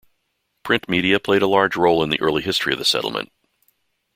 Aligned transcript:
Print 0.63 0.89
media 0.89 1.19
played 1.19 1.43
a 1.43 1.47
large 1.47 1.75
role 1.75 2.01
in 2.01 2.09
the 2.09 2.19
early 2.21 2.41
history 2.41 2.73
of 2.73 2.79
the 2.79 2.85
settlement. 2.85 3.31